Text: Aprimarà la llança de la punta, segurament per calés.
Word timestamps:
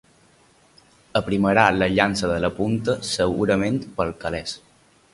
Aprimarà 1.19 1.67
la 1.81 1.89
llança 1.97 2.31
de 2.33 2.41
la 2.47 2.51
punta, 2.61 2.99
segurament 3.13 3.81
per 4.01 4.13
calés. 4.27 4.61